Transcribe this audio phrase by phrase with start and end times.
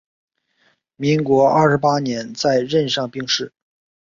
[0.95, 3.53] 民国二十八年在任上病逝。